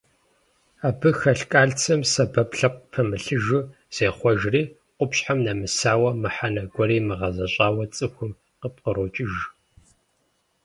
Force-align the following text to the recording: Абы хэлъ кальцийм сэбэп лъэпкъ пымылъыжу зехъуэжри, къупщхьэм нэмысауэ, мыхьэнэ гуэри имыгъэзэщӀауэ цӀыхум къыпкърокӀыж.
Абы 0.87 1.09
хэлъ 1.19 1.45
кальцийм 1.51 2.01
сэбэп 2.11 2.51
лъэпкъ 2.57 2.85
пымылъыжу 2.91 3.63
зехъуэжри, 3.95 4.63
къупщхьэм 4.97 5.39
нэмысауэ, 5.45 6.11
мыхьэнэ 6.21 6.63
гуэри 6.73 6.95
имыгъэзэщӀауэ 7.01 7.83
цӀыхум 7.95 8.31
къыпкърокӀыж. 8.59 9.33